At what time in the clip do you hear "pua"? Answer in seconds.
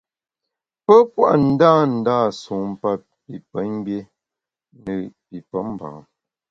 1.11-1.31